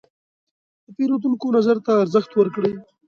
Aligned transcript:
د 0.85 0.87
پیرودونکو 0.97 1.45
نظر 1.57 1.77
ته 1.85 1.91
ارزښت 2.03 2.31
ورکړئ. 2.35 2.73